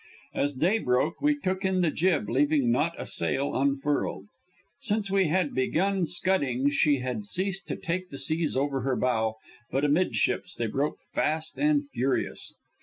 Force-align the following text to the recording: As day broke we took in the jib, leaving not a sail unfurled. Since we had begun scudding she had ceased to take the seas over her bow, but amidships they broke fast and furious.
As 0.33 0.53
day 0.53 0.79
broke 0.79 1.21
we 1.21 1.37
took 1.37 1.63
in 1.63 1.81
the 1.81 1.91
jib, 1.91 2.27
leaving 2.27 2.71
not 2.71 2.99
a 2.99 3.05
sail 3.05 3.55
unfurled. 3.55 4.25
Since 4.79 5.11
we 5.11 5.27
had 5.27 5.53
begun 5.53 6.05
scudding 6.05 6.71
she 6.71 7.01
had 7.01 7.23
ceased 7.23 7.67
to 7.67 7.75
take 7.75 8.09
the 8.09 8.17
seas 8.17 8.57
over 8.57 8.81
her 8.81 8.95
bow, 8.95 9.35
but 9.69 9.85
amidships 9.85 10.55
they 10.55 10.65
broke 10.65 10.97
fast 11.13 11.59
and 11.59 11.87
furious. 11.91 12.55